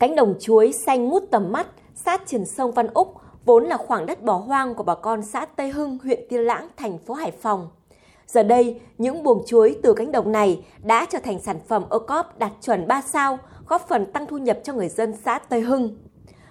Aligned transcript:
Cánh 0.00 0.16
đồng 0.16 0.34
chuối 0.40 0.72
xanh 0.86 1.08
ngút 1.08 1.22
tầm 1.30 1.52
mắt, 1.52 1.66
sát 1.94 2.22
triển 2.26 2.46
sông 2.46 2.72
Văn 2.72 2.86
Úc, 2.94 3.14
vốn 3.44 3.64
là 3.64 3.76
khoảng 3.76 4.06
đất 4.06 4.22
bỏ 4.22 4.36
hoang 4.36 4.74
của 4.74 4.82
bà 4.82 4.94
con 4.94 5.22
xã 5.22 5.46
Tây 5.56 5.70
Hưng, 5.70 5.98
huyện 6.02 6.20
Tiên 6.28 6.40
Lãng, 6.40 6.68
thành 6.76 6.98
phố 6.98 7.14
Hải 7.14 7.30
Phòng. 7.30 7.68
Giờ 8.26 8.42
đây, 8.42 8.80
những 8.98 9.22
buồng 9.22 9.42
chuối 9.46 9.76
từ 9.82 9.94
cánh 9.94 10.12
đồng 10.12 10.32
này 10.32 10.64
đã 10.82 11.06
trở 11.10 11.18
thành 11.18 11.38
sản 11.38 11.56
phẩm 11.68 11.84
ô 11.88 11.98
cóp 11.98 12.38
đạt 12.38 12.52
chuẩn 12.62 12.86
3 12.86 13.02
sao, 13.02 13.38
góp 13.68 13.88
phần 13.88 14.12
tăng 14.12 14.26
thu 14.26 14.38
nhập 14.38 14.58
cho 14.64 14.72
người 14.72 14.88
dân 14.88 15.14
xã 15.24 15.38
Tây 15.38 15.60
Hưng. 15.60 15.96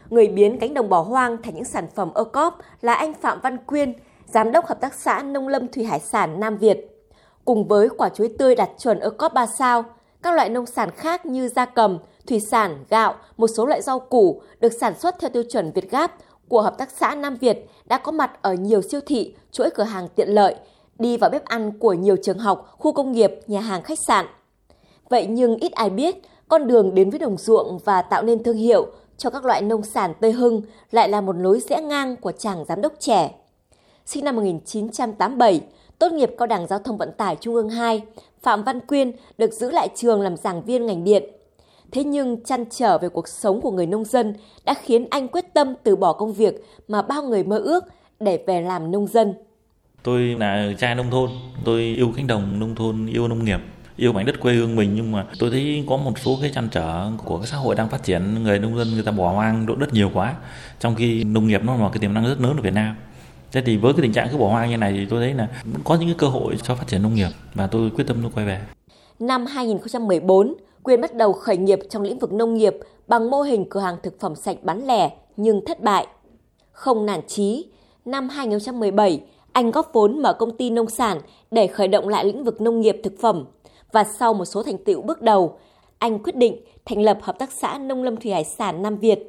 Người 0.10 0.28
biến 0.28 0.60
cánh 0.60 0.74
đồng 0.74 0.90
bỏ 0.90 1.02
hoang 1.02 1.42
thành 1.42 1.56
những 1.56 1.66
sản 1.66 1.88
phẩm 1.96 2.12
ô 2.14 2.24
cóp 2.24 2.58
là 2.82 2.94
anh 2.94 3.14
Phạm 3.14 3.40
Văn 3.42 3.58
Quyên, 3.58 3.94
Giám 4.26 4.52
đốc 4.52 4.66
Hợp 4.66 4.82
tác 4.82 4.94
xã 4.94 5.24
Nông 5.24 5.48
lâm 5.48 5.68
Thủy 5.68 5.84
Hải 5.84 6.00
sản 6.00 6.40
Nam 6.40 6.58
Việt. 6.58 7.06
Cùng 7.46 7.68
với 7.68 7.90
quả 7.90 8.10
chuối 8.10 8.36
tươi 8.40 8.56
đạt 8.56 8.70
chuẩn 8.78 9.00
ô 9.00 9.10
cóp 9.10 9.34
3 9.34 9.46
sao, 9.60 9.84
các 10.22 10.34
loại 10.34 10.50
nông 10.50 10.66
sản 10.66 10.90
khác 10.92 11.26
như 11.26 11.48
gia 11.48 11.66
cầm, 11.66 11.98
thủy 12.30 12.39
sản, 12.39 12.86
gạo, 12.89 13.16
một 13.38 13.48
số 13.48 13.66
loại 13.66 13.82
rau 13.82 14.00
củ 14.00 14.41
được 14.59 14.73
sản 14.82 15.00
xuất 15.00 15.16
theo 15.20 15.29
tiêu 15.29 15.43
chuẩn 15.50 15.71
Việt 15.71 15.92
Gáp 15.92 16.15
của 16.47 16.61
Hợp 16.61 16.78
tác 16.78 16.89
xã 16.92 17.15
Nam 17.15 17.36
Việt 17.36 17.70
đã 17.86 17.97
có 17.97 18.11
mặt 18.11 18.32
ở 18.42 18.54
nhiều 18.54 18.82
siêu 18.82 19.00
thị, 19.06 19.36
chuỗi 19.51 19.70
cửa 19.70 19.83
hàng 19.83 20.07
tiện 20.15 20.29
lợi, 20.29 20.56
đi 21.00 21.18
vào 21.18 21.29
bếp 21.29 21.46
ăn 21.46 21.79
của 21.79 21.93
nhiều 21.93 22.15
trường 22.23 22.39
học, 22.39 22.75
khu 22.78 22.92
công 22.92 23.11
nghiệp, 23.11 23.32
nhà 23.47 23.60
hàng 23.60 23.82
khách 23.82 24.00
sạn. 24.07 24.25
Vậy 25.10 25.28
nhưng 25.29 25.56
ít 25.56 25.71
ai 25.71 25.89
biết, 25.89 26.15
con 26.47 26.68
đường 26.68 26.96
đến 26.96 27.10
với 27.10 27.20
đồng 27.20 27.37
ruộng 27.37 27.79
và 27.86 28.01
tạo 28.01 28.23
nên 28.23 28.43
thương 28.43 28.57
hiệu 28.57 28.87
cho 29.18 29.29
các 29.29 29.46
loại 29.46 29.61
nông 29.61 29.84
sản 29.84 30.14
tươi 30.20 30.32
hưng 30.32 30.61
lại 30.92 31.09
là 31.09 31.21
một 31.21 31.36
lối 31.36 31.59
rẽ 31.59 31.82
ngang 31.82 32.16
của 32.16 32.31
chàng 32.31 32.66
giám 32.66 32.81
đốc 32.81 32.94
trẻ. 33.00 33.31
Sinh 34.06 34.25
năm 34.25 34.36
1987, 34.36 35.61
tốt 36.00 36.11
nghiệp 36.11 36.31
Cao 36.38 36.48
đẳng 36.48 36.67
Giao 36.67 36.80
thông 36.80 36.98
Vận 36.98 37.11
tải 37.17 37.36
Trung 37.36 37.56
ương 37.56 37.70
2, 37.70 38.02
Phạm 38.42 38.64
Văn 38.64 38.80
Quyên 38.80 39.11
được 39.38 39.53
giữ 39.53 39.72
lại 39.72 39.89
trường 39.95 40.22
làm 40.22 40.38
giảng 40.38 40.64
viên 40.64 40.86
ngành 40.86 41.03
điện. 41.03 41.23
Thế 41.92 42.03
nhưng 42.03 42.44
chăn 42.44 42.66
trở 42.70 42.98
về 42.98 43.09
cuộc 43.09 43.28
sống 43.28 43.61
của 43.61 43.72
người 43.72 43.86
nông 43.86 44.06
dân 44.06 44.34
đã 44.66 44.73
khiến 44.73 45.08
anh 45.09 45.28
quyết 45.28 45.45
tâm 45.53 45.73
từ 45.84 45.95
bỏ 45.95 46.14
công 46.14 46.34
việc 46.34 46.64
mà 46.88 47.02
bao 47.02 47.23
người 47.23 47.44
mơ 47.44 47.58
ước 47.58 47.84
để 48.20 48.44
về 48.48 48.62
làm 48.62 48.92
nông 48.92 49.08
dân. 49.08 49.34
Tôi 50.04 50.22
là 50.40 50.72
trai 50.80 50.95
nông 50.95 51.12
thôn, 51.12 51.30
tôi 51.66 51.82
yêu 51.82 52.14
cánh 52.16 52.28
đồng 52.28 52.60
nông 52.60 52.76
thôn, 52.76 53.08
yêu 53.08 53.28
nông 53.28 53.45
nghiệp, 53.45 53.60
yêu 53.98 54.14
mảnh 54.14 54.26
đất 54.26 54.40
quê 54.40 54.54
hương 54.54 54.76
mình 54.76 54.95
nhưng 54.95 55.12
mà 55.12 55.26
tôi 55.40 55.50
thấy 55.52 55.84
có 55.90 55.98
một 55.98 56.20
số 56.20 56.38
cái 56.42 56.52
chăn 56.56 56.67
trở 56.72 57.12
của 57.26 57.38
cái 57.38 57.48
xã 57.48 57.58
hội 57.58 57.76
đang 57.76 57.90
phát 57.90 58.04
triển, 58.04 58.44
người 58.44 58.60
nông 58.60 58.78
dân 58.78 58.92
người 58.94 59.04
ta 59.04 59.12
bỏ 59.12 59.32
hoang 59.32 59.66
độ 59.66 59.76
đất 59.76 59.94
nhiều 59.94 60.12
quá, 60.14 60.36
trong 60.80 60.95
khi 60.95 61.23
nông 61.23 61.48
nghiệp 61.48 61.62
nó 61.64 61.76
là 61.76 61.90
cái 61.90 62.00
tiềm 62.00 62.14
năng 62.14 62.26
rất 62.26 62.42
lớn 62.42 62.58
ở 62.58 62.62
Việt 62.62 62.73
Nam. 62.73 62.95
Thế 63.52 63.62
thì 63.66 63.78
với 63.78 63.94
cái 63.94 64.02
tình 64.02 64.14
trạng 64.14 64.28
cứ 64.32 64.38
bỏ 64.38 64.48
hoang 64.48 64.70
như 64.70 64.78
này 64.78 64.94
thì 64.94 65.06
tôi 65.10 65.22
thấy 65.22 65.34
là 65.34 65.48
có 65.84 65.95
những 65.95 66.10
cái 66.10 66.16
cơ 66.17 66.28
hội 66.28 66.56
cho 66.64 66.76
phát 66.76 66.88
triển 66.88 67.04
nông 67.04 67.14
nghiệp 67.14 67.30
và 67.54 67.67
tôi 67.67 67.90
quyết 67.90 68.08
tâm 68.08 68.17
tôi 68.22 68.32
quay 68.36 68.45
về. 68.45 68.62
Năm 69.20 69.45
2014, 69.45 70.54
Quyên 70.90 71.02
bắt 71.02 71.16
đầu 71.16 71.34
khởi 71.34 71.58
nghiệp 71.58 71.80
trong 71.90 72.04
lĩnh 72.04 72.20
vực 72.20 72.34
nông 72.34 72.54
nghiệp 72.54 72.78
bằng 73.08 73.30
mô 73.30 73.42
hình 73.42 73.66
cửa 73.70 73.80
hàng 73.80 73.98
thực 74.04 74.20
phẩm 74.20 74.36
sạch 74.36 74.58
bán 74.62 74.88
lẻ 74.88 75.12
nhưng 75.38 75.66
thất 75.66 75.82
bại. 75.82 76.08
Không 76.72 77.06
nản 77.06 77.22
chí, 77.28 77.68
năm 78.06 78.30
2017, 78.30 79.22
anh 79.52 79.72
góp 79.72 79.94
vốn 79.94 80.22
mở 80.22 80.34
công 80.34 80.58
ty 80.58 80.70
nông 80.70 80.90
sản 80.90 81.22
để 81.52 81.67
khởi 81.67 81.88
động 81.88 82.08
lại 82.08 82.26
lĩnh 82.26 82.44
vực 82.44 82.62
nông 82.62 82.82
nghiệp 82.82 83.02
thực 83.04 83.14
phẩm. 83.20 83.45
Và 83.92 84.04
sau 84.04 84.34
một 84.34 84.45
số 84.45 84.64
thành 84.64 84.78
tựu 84.78 85.02
bước 85.02 85.22
đầu, 85.22 85.58
anh 85.98 86.23
quyết 86.23 86.36
định 86.36 86.62
thành 86.86 87.02
lập 87.02 87.17
Hợp 87.22 87.40
tác 87.40 87.52
xã 87.52 87.78
Nông 87.78 88.04
lâm 88.04 88.17
Thủy 88.17 88.32
Hải 88.32 88.44
sản 88.44 88.82
Nam 88.82 88.98
Việt. 88.98 89.20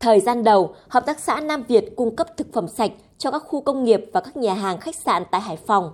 Thời 0.00 0.20
gian 0.20 0.44
đầu, 0.44 0.74
Hợp 0.88 1.06
tác 1.06 1.20
xã 1.20 1.40
Nam 1.40 1.64
Việt 1.68 1.96
cung 1.96 2.16
cấp 2.16 2.36
thực 2.36 2.52
phẩm 2.52 2.68
sạch 2.68 2.90
cho 3.18 3.30
các 3.30 3.42
khu 3.46 3.60
công 3.60 3.84
nghiệp 3.84 4.04
và 4.12 4.20
các 4.20 4.36
nhà 4.36 4.54
hàng 4.54 4.80
khách 4.80 4.96
sạn 4.96 5.22
tại 5.30 5.40
Hải 5.40 5.56
Phòng. 5.56 5.92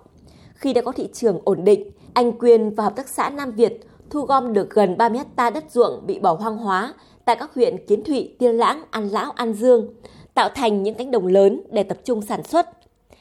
Khi 0.54 0.72
đã 0.72 0.82
có 0.82 0.92
thị 0.92 1.08
trường 1.12 1.40
ổn 1.44 1.64
định, 1.64 1.90
anh 2.14 2.38
Quyên 2.38 2.74
và 2.74 2.84
Hợp 2.84 2.96
tác 2.96 3.08
xã 3.08 3.30
Nam 3.30 3.50
Việt 3.50 3.80
thu 4.10 4.20
gom 4.20 4.52
được 4.52 4.70
gần 4.70 4.96
30 4.96 5.18
hecta 5.18 5.50
đất 5.50 5.64
ruộng 5.70 6.06
bị 6.06 6.18
bỏ 6.18 6.34
hoang 6.34 6.56
hóa 6.56 6.94
tại 7.24 7.36
các 7.36 7.54
huyện 7.54 7.86
Kiến 7.86 8.04
Thụy, 8.04 8.34
Tiên 8.38 8.56
Lãng, 8.56 8.82
An 8.90 9.08
Lão, 9.08 9.30
An 9.30 9.52
Dương, 9.52 9.88
tạo 10.34 10.48
thành 10.48 10.82
những 10.82 10.94
cánh 10.94 11.10
đồng 11.10 11.26
lớn 11.26 11.60
để 11.70 11.82
tập 11.82 11.98
trung 12.04 12.22
sản 12.22 12.42
xuất. 12.42 12.68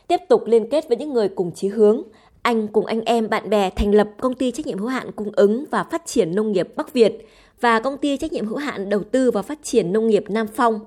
Tiếp 0.08 0.20
tục 0.30 0.44
liên 0.46 0.70
kết 0.70 0.88
với 0.88 0.98
những 0.98 1.14
người 1.14 1.30
cùng 1.30 1.52
chí 1.52 1.68
hướng, 1.68 2.04
anh 2.42 2.68
cùng 2.68 2.86
anh 2.86 3.02
em 3.02 3.30
bạn 3.30 3.50
bè 3.50 3.70
thành 3.70 3.96
lập 3.96 4.10
công 4.22 4.34
ty 4.34 4.52
trách 4.52 4.68
nhiệm 4.68 4.78
hữu 4.78 4.88
hạn 4.88 5.12
cung 5.12 5.32
ứng 5.36 5.66
và 5.72 5.84
phát 5.84 6.06
triển 6.06 6.36
nông 6.36 6.52
nghiệp 6.52 6.68
Bắc 6.76 6.94
Việt 6.94 7.28
và 7.62 7.80
công 7.80 7.98
ty 7.98 8.18
trách 8.18 8.32
nhiệm 8.32 8.46
hữu 8.46 8.58
hạn 8.58 8.90
đầu 8.90 9.04
tư 9.12 9.32
và 9.32 9.42
phát 9.42 9.60
triển 9.64 9.94
nông 9.94 10.08
nghiệp 10.08 10.24
Nam 10.30 10.48
Phong. 10.56 10.80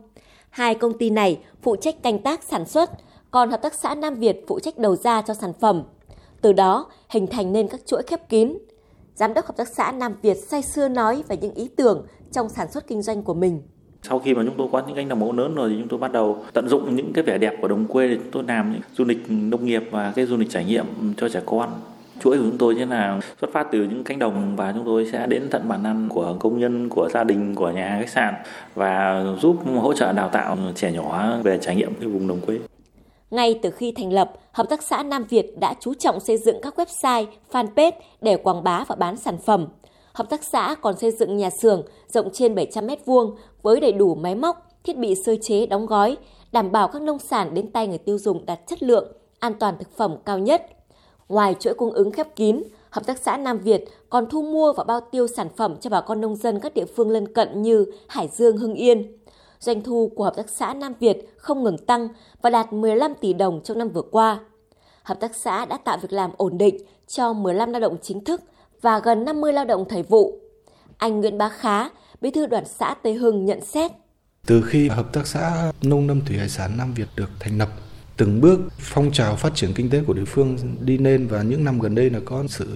Hai 0.50 0.74
công 0.74 0.98
ty 0.98 1.10
này 1.10 1.38
phụ 1.62 1.76
trách 1.76 2.02
canh 2.02 2.18
tác 2.18 2.42
sản 2.42 2.64
xuất, 2.64 2.90
còn 3.30 3.50
hợp 3.50 3.62
tác 3.62 3.74
xã 3.74 3.94
Nam 3.94 4.14
Việt 4.14 4.44
phụ 4.48 4.60
trách 4.60 4.78
đầu 4.78 4.96
ra 4.96 5.22
cho 5.22 5.34
sản 5.34 5.52
phẩm. 5.60 5.82
Từ 6.40 6.52
đó 6.52 6.86
hình 7.08 7.26
thành 7.26 7.52
nên 7.52 7.68
các 7.68 7.80
chuỗi 7.86 8.02
khép 8.02 8.28
kín. 8.28 8.58
Giám 9.16 9.34
đốc 9.34 9.46
hợp 9.46 9.56
tác 9.56 9.68
xã 9.68 9.92
Nam 9.92 10.14
Việt 10.22 10.36
say 10.36 10.62
sưa 10.62 10.88
nói 10.88 11.22
về 11.28 11.36
những 11.36 11.54
ý 11.54 11.68
tưởng 11.76 12.06
trong 12.32 12.48
sản 12.48 12.72
xuất 12.72 12.86
kinh 12.86 13.02
doanh 13.02 13.22
của 13.22 13.34
mình. 13.34 13.62
Sau 14.02 14.18
khi 14.18 14.34
mà 14.34 14.42
chúng 14.46 14.54
tôi 14.58 14.68
có 14.72 14.82
những 14.86 14.96
cánh 14.96 15.08
đồng 15.08 15.20
mẫu 15.20 15.32
lớn 15.32 15.54
rồi 15.54 15.68
thì 15.70 15.76
chúng 15.78 15.88
tôi 15.88 15.98
bắt 15.98 16.12
đầu 16.12 16.44
tận 16.52 16.68
dụng 16.68 16.96
những 16.96 17.12
cái 17.12 17.24
vẻ 17.24 17.38
đẹp 17.38 17.56
của 17.62 17.68
đồng 17.68 17.86
quê 17.86 18.08
để 18.08 18.16
chúng 18.16 18.30
tôi 18.32 18.44
làm 18.48 18.72
những 18.72 18.80
du 18.96 19.04
lịch 19.04 19.18
nông 19.28 19.64
nghiệp 19.64 19.82
và 19.90 20.12
cái 20.16 20.26
du 20.26 20.36
lịch 20.36 20.50
trải 20.50 20.64
nghiệm 20.64 20.86
cho 21.16 21.28
trẻ 21.28 21.40
con 21.46 21.70
chuỗi 22.20 22.38
của 22.38 22.44
chúng 22.44 22.58
tôi 22.58 22.74
như 22.74 22.84
là 22.84 23.20
xuất 23.40 23.52
phát 23.52 23.66
từ 23.72 23.78
những 23.78 24.04
cánh 24.04 24.18
đồng 24.18 24.56
và 24.56 24.72
chúng 24.72 24.84
tôi 24.84 25.08
sẽ 25.12 25.26
đến 25.26 25.48
tận 25.50 25.68
bản 25.68 25.84
ăn 25.84 26.08
của 26.08 26.36
công 26.40 26.58
nhân, 26.58 26.88
của 26.88 27.08
gia 27.08 27.24
đình, 27.24 27.54
của 27.54 27.70
nhà 27.70 27.98
khách 28.00 28.08
sạn 28.08 28.34
và 28.74 29.24
giúp 29.42 29.56
hỗ 29.76 29.94
trợ 29.94 30.12
đào 30.12 30.28
tạo 30.28 30.56
trẻ 30.74 30.92
nhỏ 30.92 31.36
về 31.42 31.58
trải 31.62 31.76
nghiệm 31.76 31.94
cái 31.94 32.08
vùng 32.08 32.28
đồng 32.28 32.40
quê 32.40 32.58
ngay 33.30 33.58
từ 33.62 33.70
khi 33.70 33.92
thành 33.92 34.12
lập, 34.12 34.32
Hợp 34.52 34.68
tác 34.68 34.82
xã 34.82 35.02
Nam 35.02 35.24
Việt 35.28 35.58
đã 35.58 35.74
chú 35.80 35.94
trọng 35.94 36.20
xây 36.20 36.36
dựng 36.36 36.60
các 36.62 36.78
website, 36.78 37.26
fanpage 37.52 37.92
để 38.20 38.36
quảng 38.36 38.64
bá 38.64 38.84
và 38.88 38.94
bán 38.94 39.16
sản 39.16 39.38
phẩm. 39.38 39.66
Hợp 40.12 40.30
tác 40.30 40.40
xã 40.44 40.74
còn 40.80 40.98
xây 40.98 41.10
dựng 41.10 41.36
nhà 41.36 41.50
xưởng 41.62 41.82
rộng 42.08 42.28
trên 42.32 42.54
700 42.54 42.86
m2 42.86 43.34
với 43.62 43.80
đầy 43.80 43.92
đủ 43.92 44.14
máy 44.14 44.34
móc, 44.34 44.68
thiết 44.84 44.96
bị 44.96 45.14
sơ 45.26 45.36
chế 45.42 45.66
đóng 45.66 45.86
gói, 45.86 46.16
đảm 46.52 46.72
bảo 46.72 46.88
các 46.88 47.02
nông 47.02 47.18
sản 47.18 47.54
đến 47.54 47.70
tay 47.70 47.86
người 47.86 47.98
tiêu 47.98 48.18
dùng 48.18 48.46
đạt 48.46 48.60
chất 48.66 48.82
lượng, 48.82 49.12
an 49.38 49.54
toàn 49.54 49.74
thực 49.78 49.96
phẩm 49.96 50.16
cao 50.24 50.38
nhất. 50.38 50.66
Ngoài 51.28 51.54
chuỗi 51.60 51.74
cung 51.74 51.92
ứng 51.92 52.10
khép 52.10 52.36
kín, 52.36 52.62
Hợp 52.90 53.06
tác 53.06 53.18
xã 53.18 53.36
Nam 53.36 53.58
Việt 53.58 53.84
còn 54.10 54.26
thu 54.26 54.42
mua 54.42 54.72
và 54.72 54.84
bao 54.84 55.00
tiêu 55.00 55.26
sản 55.26 55.48
phẩm 55.56 55.76
cho 55.80 55.90
bà 55.90 56.00
con 56.00 56.20
nông 56.20 56.36
dân 56.36 56.60
các 56.60 56.74
địa 56.74 56.84
phương 56.96 57.10
lân 57.10 57.32
cận 57.32 57.62
như 57.62 57.86
Hải 58.08 58.28
Dương, 58.28 58.56
Hưng 58.56 58.74
Yên. 58.74 59.16
Doanh 59.60 59.82
thu 59.82 60.12
của 60.16 60.24
Hợp 60.24 60.36
tác 60.36 60.48
xã 60.48 60.74
Nam 60.74 60.92
Việt 61.00 61.16
không 61.36 61.62
ngừng 61.62 61.78
tăng 61.78 62.08
và 62.42 62.50
đạt 62.50 62.72
15 62.72 63.14
tỷ 63.20 63.32
đồng 63.32 63.60
trong 63.64 63.78
năm 63.78 63.88
vừa 63.88 64.02
qua. 64.02 64.40
Hợp 65.02 65.20
tác 65.20 65.36
xã 65.36 65.64
đã 65.64 65.78
tạo 65.84 65.98
việc 66.02 66.12
làm 66.12 66.30
ổn 66.36 66.58
định 66.58 66.76
cho 67.06 67.32
15 67.32 67.72
lao 67.72 67.80
động 67.80 67.96
chính 68.02 68.24
thức 68.24 68.40
và 68.82 68.98
gần 68.98 69.24
50 69.24 69.52
lao 69.52 69.64
động 69.64 69.84
thời 69.88 70.02
vụ. 70.02 70.40
Anh 70.98 71.20
Nguyễn 71.20 71.38
Bá 71.38 71.48
Khá, 71.48 71.88
bí 72.20 72.30
thư 72.30 72.46
đoàn 72.46 72.64
xã 72.78 72.94
Tây 73.02 73.14
Hưng 73.14 73.44
nhận 73.44 73.64
xét. 73.64 73.90
Từ 74.46 74.62
khi 74.62 74.88
Hợp 74.88 75.12
tác 75.12 75.26
xã 75.26 75.72
Nông 75.82 76.08
lâm 76.08 76.20
Thủy 76.24 76.38
Hải 76.38 76.48
sản 76.48 76.76
Nam 76.78 76.94
Việt 76.94 77.08
được 77.16 77.30
thành 77.40 77.58
lập, 77.58 77.68
từng 78.16 78.40
bước 78.40 78.60
phong 78.78 79.12
trào 79.12 79.36
phát 79.36 79.54
triển 79.54 79.72
kinh 79.74 79.90
tế 79.90 80.02
của 80.06 80.12
địa 80.12 80.24
phương 80.24 80.58
đi 80.80 80.98
lên 80.98 81.26
và 81.26 81.42
những 81.42 81.64
năm 81.64 81.78
gần 81.78 81.94
đây 81.94 82.10
là 82.10 82.20
có 82.24 82.44
sự 82.48 82.66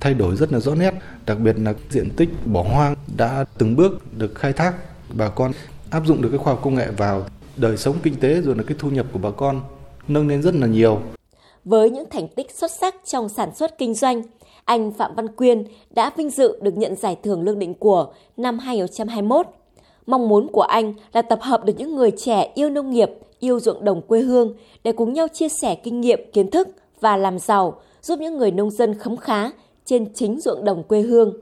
thay 0.00 0.14
đổi 0.14 0.36
rất 0.36 0.52
là 0.52 0.58
rõ 0.58 0.74
nét, 0.74 0.94
đặc 1.26 1.38
biệt 1.38 1.58
là 1.58 1.74
diện 1.90 2.10
tích 2.16 2.28
bỏ 2.46 2.62
hoang 2.62 2.94
đã 3.16 3.44
từng 3.58 3.76
bước 3.76 4.16
được 4.18 4.34
khai 4.34 4.52
thác, 4.52 4.74
bà 5.14 5.28
con 5.28 5.52
áp 5.90 6.06
dụng 6.06 6.22
được 6.22 6.28
cái 6.28 6.38
khoa 6.38 6.52
học 6.52 6.62
công 6.64 6.74
nghệ 6.74 6.86
vào 6.96 7.24
đời 7.56 7.76
sống 7.76 7.96
kinh 8.02 8.20
tế 8.20 8.40
rồi 8.40 8.54
là 8.56 8.62
cái 8.66 8.76
thu 8.80 8.90
nhập 8.90 9.06
của 9.12 9.18
bà 9.18 9.30
con 9.30 9.60
nâng 10.08 10.28
lên 10.28 10.42
rất 10.42 10.54
là 10.54 10.66
nhiều. 10.66 11.00
Với 11.64 11.90
những 11.90 12.04
thành 12.10 12.28
tích 12.28 12.50
xuất 12.54 12.70
sắc 12.70 12.94
trong 13.04 13.28
sản 13.28 13.54
xuất 13.54 13.78
kinh 13.78 13.94
doanh, 13.94 14.22
anh 14.64 14.92
Phạm 14.92 15.14
Văn 15.14 15.28
Quyên 15.28 15.64
đã 15.90 16.10
vinh 16.16 16.30
dự 16.30 16.58
được 16.62 16.76
nhận 16.76 16.96
giải 16.96 17.16
thưởng 17.22 17.42
lương 17.42 17.58
định 17.58 17.74
của 17.74 18.12
năm 18.36 18.58
2021. 18.58 19.46
Mong 20.06 20.28
muốn 20.28 20.48
của 20.52 20.62
anh 20.62 20.94
là 21.12 21.22
tập 21.22 21.38
hợp 21.42 21.64
được 21.64 21.72
những 21.78 21.96
người 21.96 22.10
trẻ 22.10 22.52
yêu 22.54 22.70
nông 22.70 22.90
nghiệp, 22.90 23.10
yêu 23.40 23.60
ruộng 23.60 23.84
đồng 23.84 24.02
quê 24.02 24.20
hương 24.20 24.54
để 24.84 24.92
cùng 24.92 25.12
nhau 25.12 25.26
chia 25.32 25.48
sẻ 25.62 25.74
kinh 25.74 26.00
nghiệm, 26.00 26.20
kiến 26.32 26.50
thức 26.50 26.68
và 27.00 27.16
làm 27.16 27.38
giàu, 27.38 27.80
giúp 28.02 28.18
những 28.20 28.38
người 28.38 28.50
nông 28.50 28.70
dân 28.70 28.94
khấm 28.98 29.16
khá 29.16 29.50
trên 29.84 30.14
chính 30.14 30.40
ruộng 30.40 30.64
đồng 30.64 30.82
quê 30.82 31.00
hương. 31.00 31.34